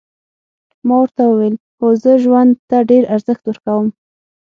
[0.87, 3.87] ما ورته وویل هو زه ژوند ته ډېر ارزښت ورکوم.